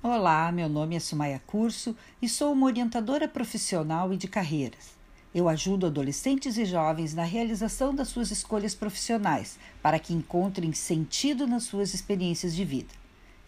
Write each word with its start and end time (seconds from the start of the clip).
Olá, 0.00 0.52
meu 0.52 0.68
nome 0.68 0.94
é 0.94 1.00
Sumaya 1.00 1.42
Curso 1.44 1.96
e 2.22 2.28
sou 2.28 2.52
uma 2.52 2.66
orientadora 2.66 3.26
profissional 3.26 4.12
e 4.12 4.16
de 4.16 4.28
carreiras. 4.28 4.96
Eu 5.34 5.48
ajudo 5.48 5.86
adolescentes 5.86 6.56
e 6.56 6.64
jovens 6.64 7.14
na 7.14 7.24
realização 7.24 7.92
das 7.92 8.06
suas 8.06 8.30
escolhas 8.30 8.76
profissionais 8.76 9.58
para 9.82 9.98
que 9.98 10.14
encontrem 10.14 10.72
sentido 10.72 11.48
nas 11.48 11.64
suas 11.64 11.94
experiências 11.94 12.54
de 12.54 12.64
vida. 12.64 12.94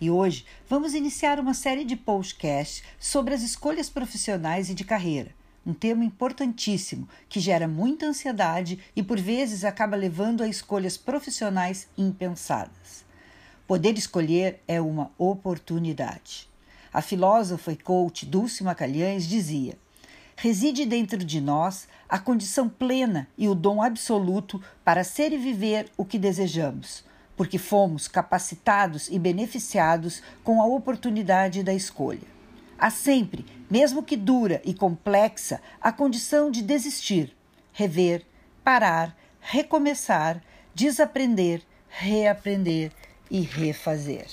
E 0.00 0.10
hoje 0.10 0.44
vamos 0.68 0.92
iniciar 0.92 1.38
uma 1.38 1.54
série 1.54 1.84
de 1.84 1.94
podcasts 1.94 2.82
sobre 2.98 3.32
as 3.32 3.42
escolhas 3.42 3.88
profissionais 3.88 4.69
e 4.69 4.74
de 4.74 4.82
carreira, 4.82 5.30
um 5.64 5.72
tema 5.72 6.04
importantíssimo 6.04 7.08
que 7.28 7.38
gera 7.38 7.69
muita 7.69 8.06
ansiedade 8.06 8.80
e 8.96 9.04
por 9.04 9.21
vezes 9.21 9.62
acaba 9.62 9.94
levando 9.94 10.42
a 10.42 10.48
escolhas 10.48 10.96
profissionais 10.96 11.87
impensadas. 11.96 13.08
Poder 13.71 13.96
escolher 13.96 14.60
é 14.66 14.80
uma 14.80 15.12
oportunidade. 15.16 16.48
A 16.92 17.00
filósofa 17.00 17.70
e 17.70 17.77
coach 17.77 18.27
Dulce 18.27 18.65
Macalhães 18.65 19.28
dizia: 19.28 19.78
reside 20.34 20.84
dentro 20.84 21.19
de 21.19 21.41
nós 21.41 21.87
a 22.09 22.19
condição 22.19 22.69
plena 22.69 23.28
e 23.38 23.48
o 23.48 23.55
dom 23.55 23.80
absoluto 23.80 24.61
para 24.84 25.05
ser 25.05 25.33
e 25.33 25.38
viver 25.38 25.88
o 25.97 26.05
que 26.05 26.19
desejamos, 26.19 27.05
porque 27.37 27.59
fomos 27.59 28.09
capacitados 28.09 29.09
e 29.09 29.20
beneficiados 29.20 30.20
com 30.42 30.61
a 30.61 30.66
oportunidade 30.66 31.62
da 31.62 31.73
escolha. 31.73 32.27
Há 32.77 32.91
sempre, 32.91 33.47
mesmo 33.70 34.02
que 34.02 34.16
dura 34.16 34.61
e 34.64 34.75
complexa, 34.75 35.61
a 35.80 35.92
condição 35.92 36.50
de 36.50 36.61
desistir, 36.61 37.37
rever, 37.73 38.27
parar, 38.64 39.16
recomeçar, 39.41 40.42
desaprender, 40.75 41.62
reaprender 41.89 42.91
e 43.30 43.41
refazer. 43.41 44.27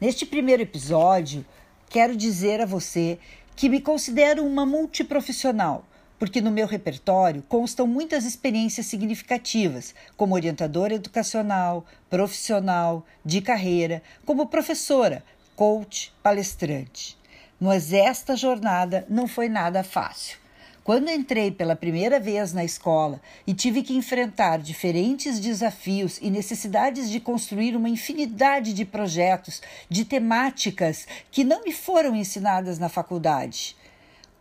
Neste 0.00 0.26
primeiro 0.26 0.62
episódio, 0.62 1.44
quero 1.88 2.16
dizer 2.16 2.60
a 2.60 2.66
você 2.66 3.18
que 3.54 3.68
me 3.68 3.80
considero 3.80 4.44
uma 4.44 4.64
multiprofissional, 4.64 5.84
porque 6.18 6.40
no 6.40 6.50
meu 6.50 6.66
repertório 6.66 7.42
constam 7.48 7.86
muitas 7.86 8.24
experiências 8.24 8.86
significativas, 8.86 9.94
como 10.16 10.34
orientadora 10.34 10.94
educacional, 10.94 11.84
profissional, 12.08 13.06
de 13.24 13.40
carreira, 13.40 14.02
como 14.24 14.46
professora, 14.46 15.24
coach, 15.56 16.12
palestrante. 16.22 17.16
Mas 17.60 17.92
esta 17.92 18.34
jornada 18.34 19.06
não 19.08 19.28
foi 19.28 19.48
nada 19.48 19.84
fácil. 19.84 20.38
Quando 20.82 21.10
entrei 21.10 21.50
pela 21.50 21.76
primeira 21.76 22.18
vez 22.18 22.54
na 22.54 22.64
escola 22.64 23.20
e 23.46 23.52
tive 23.52 23.82
que 23.82 23.94
enfrentar 23.94 24.58
diferentes 24.58 25.38
desafios 25.38 26.18
e 26.22 26.30
necessidades 26.30 27.10
de 27.10 27.20
construir 27.20 27.76
uma 27.76 27.88
infinidade 27.88 28.72
de 28.72 28.86
projetos, 28.86 29.60
de 29.90 30.06
temáticas 30.06 31.06
que 31.30 31.44
não 31.44 31.64
me 31.64 31.72
foram 31.72 32.16
ensinadas 32.16 32.78
na 32.78 32.88
faculdade. 32.88 33.76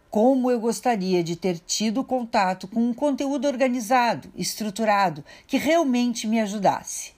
Como 0.10 0.50
eu 0.50 0.60
gostaria 0.62 1.22
de 1.22 1.36
ter 1.36 1.60
tido 1.60 2.06
contato 2.06 2.70
com 2.70 2.80
um 2.80 2.94
conteúdo 2.94 3.46
organizado, 3.46 4.32
estruturado, 4.34 5.24
que 5.46 5.58
realmente 5.58 6.26
me 6.26 6.40
ajudasse. 6.40 7.12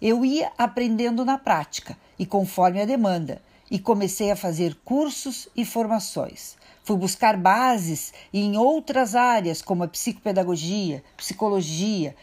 Eu 0.00 0.24
ia 0.24 0.50
aprendendo 0.56 1.24
na 1.24 1.36
prática 1.36 1.98
e 2.18 2.24
conforme 2.24 2.80
a 2.80 2.86
demanda, 2.86 3.42
e 3.70 3.78
comecei 3.78 4.30
a 4.30 4.36
fazer 4.36 4.74
cursos 4.84 5.48
e 5.56 5.64
formações. 5.64 6.56
Fui 6.82 6.96
buscar 6.96 7.36
bases 7.36 8.12
em 8.32 8.56
outras 8.56 9.14
áreas, 9.14 9.62
como 9.62 9.84
a 9.84 9.88
psicopedagogia, 9.88 11.04
psicologia, 11.16 12.16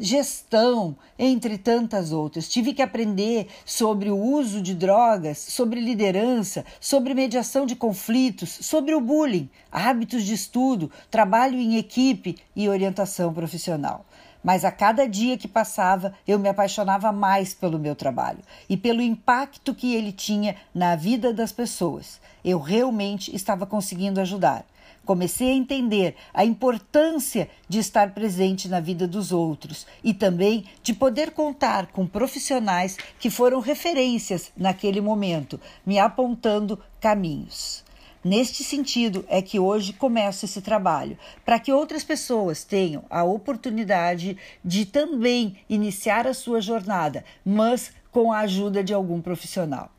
gestão, 0.00 0.96
entre 1.18 1.58
tantas 1.58 2.12
outras. 2.12 2.48
Tive 2.48 2.72
que 2.72 2.82
aprender 2.82 3.48
sobre 3.64 4.10
o 4.10 4.16
uso 4.16 4.60
de 4.60 4.74
drogas, 4.74 5.38
sobre 5.38 5.80
liderança, 5.80 6.64
sobre 6.80 7.14
mediação 7.14 7.66
de 7.66 7.76
conflitos, 7.76 8.58
sobre 8.62 8.94
o 8.94 9.00
bullying, 9.00 9.48
hábitos 9.70 10.24
de 10.24 10.34
estudo, 10.34 10.90
trabalho 11.10 11.58
em 11.58 11.76
equipe 11.76 12.36
e 12.54 12.68
orientação 12.68 13.32
profissional 13.32 14.04
mas 14.42 14.64
a 14.64 14.70
cada 14.70 15.08
dia 15.08 15.36
que 15.36 15.48
passava 15.48 16.14
eu 16.26 16.38
me 16.38 16.48
apaixonava 16.48 17.12
mais 17.12 17.54
pelo 17.54 17.78
meu 17.78 17.94
trabalho 17.94 18.38
e 18.68 18.76
pelo 18.76 19.02
impacto 19.02 19.74
que 19.74 19.94
ele 19.94 20.12
tinha 20.12 20.56
na 20.74 20.96
vida 20.96 21.32
das 21.32 21.52
pessoas. 21.52 22.20
Eu 22.44 22.58
realmente 22.58 23.34
estava 23.34 23.66
conseguindo 23.66 24.20
ajudar. 24.20 24.64
Comecei 25.04 25.52
a 25.52 25.56
entender 25.56 26.16
a 26.34 26.44
importância 26.44 27.48
de 27.66 27.78
estar 27.78 28.10
presente 28.10 28.68
na 28.68 28.78
vida 28.78 29.08
dos 29.08 29.32
outros 29.32 29.86
e 30.04 30.12
também 30.12 30.66
de 30.82 30.92
poder 30.92 31.30
contar 31.30 31.86
com 31.86 32.06
profissionais 32.06 32.98
que 33.18 33.30
foram 33.30 33.58
referências 33.60 34.52
naquele 34.54 35.00
momento, 35.00 35.58
me 35.86 35.98
apontando 35.98 36.78
caminhos. 37.00 37.87
Neste 38.24 38.64
sentido 38.64 39.24
é 39.28 39.40
que 39.40 39.60
hoje 39.60 39.92
começo 39.92 40.44
esse 40.44 40.60
trabalho, 40.60 41.16
para 41.44 41.58
que 41.60 41.72
outras 41.72 42.02
pessoas 42.02 42.64
tenham 42.64 43.04
a 43.08 43.22
oportunidade 43.22 44.36
de 44.64 44.84
também 44.84 45.58
iniciar 45.68 46.26
a 46.26 46.34
sua 46.34 46.60
jornada, 46.60 47.24
mas 47.44 47.92
com 48.10 48.32
a 48.32 48.40
ajuda 48.40 48.82
de 48.82 48.92
algum 48.92 49.20
profissional. 49.20 49.90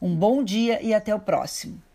Um 0.00 0.14
bom 0.14 0.42
dia 0.42 0.82
e 0.82 0.94
até 0.94 1.14
o 1.14 1.20
próximo. 1.20 1.85